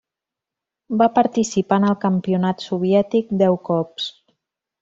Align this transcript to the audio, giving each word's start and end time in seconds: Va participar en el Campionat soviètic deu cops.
Va 1.01 1.07
participar 1.17 1.79
en 1.83 1.87
el 1.91 1.95
Campionat 2.07 2.67
soviètic 2.71 3.33
deu 3.43 3.63
cops. 3.73 4.13